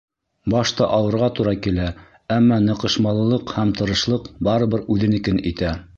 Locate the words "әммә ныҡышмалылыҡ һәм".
2.37-3.75